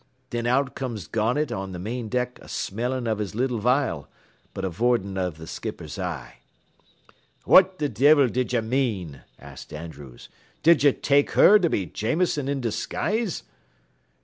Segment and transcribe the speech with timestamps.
[0.31, 4.07] Thin out comes Garnett on th' main deck a smellin' av his little vial,
[4.51, 6.39] but avoidin' av th' skipper's eye.
[7.45, 10.27] "'What th' devil did ye mean?' asked Andrews;
[10.63, 13.43] 'did ye take her to be Jameson in disguise?'